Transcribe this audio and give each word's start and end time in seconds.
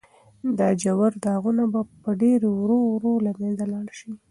دا 0.57 0.69
ژور 0.81 1.11
داغونه 1.23 1.63
به 1.71 1.81
په 2.01 2.09
ډېرې 2.21 2.49
ورو 2.53 2.79
ورو 2.93 3.13
له 3.25 3.31
منځه 3.39 3.65
لاړ 3.73 3.87
شي. 3.99 4.11